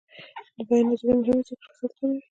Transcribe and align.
د 0.55 0.57
بیان 0.67 0.85
ازادي 0.91 1.13
مهمه 1.17 1.33
ده 1.37 1.41
ځکه 1.47 1.63
چې 1.63 1.71
فساد 1.73 1.91
کموي. 1.97 2.19